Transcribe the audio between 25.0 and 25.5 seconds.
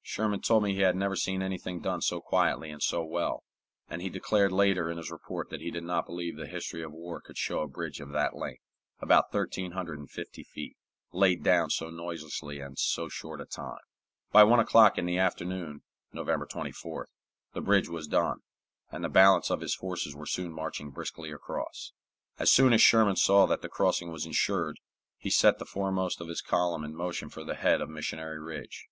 he